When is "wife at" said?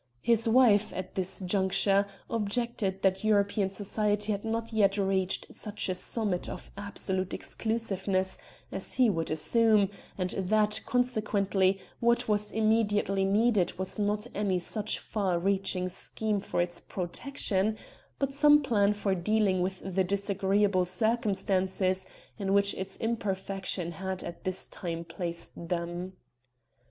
0.49-1.13